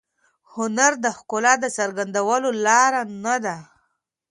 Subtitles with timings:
[0.53, 3.57] هنر د ښکلا د څرګندولو لاره نه ده.